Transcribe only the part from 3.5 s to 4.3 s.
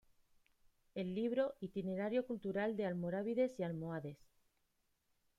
y Almohades.